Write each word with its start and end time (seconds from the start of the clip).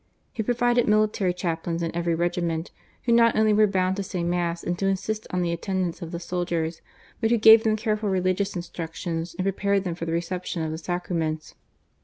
He 0.33 0.41
provided 0.41 0.87
military 0.87 1.31
chaplains 1.31 1.83
to 1.83 1.95
every 1.95 2.15
regiment, 2.15 2.71
who 3.03 3.11
not 3.11 3.35
only 3.35 3.53
were 3.53 3.67
bound 3.67 3.97
to 3.97 4.01
say 4.03 4.23
Mass 4.23 4.63
and 4.63 4.75
to 4.79 4.87
insist 4.87 5.27
on 5.29 5.43
the 5.43 5.51
attend 5.51 5.85
ance 5.85 6.01
of 6.01 6.09
the 6.09 6.19
soldiers, 6.19 6.81
but 7.19 7.29
who 7.29 7.37
gave 7.37 7.63
them 7.63 7.75
careful 7.75 8.09
religious 8.09 8.55
instruction 8.55 9.19
and 9.37 9.43
prepared 9.45 9.83
them 9.83 9.93
for 9.93 10.05
the 10.05 10.11
reception 10.11 10.63
of 10.63 10.71
the 10.71 10.79
Sacraments. 10.79 11.53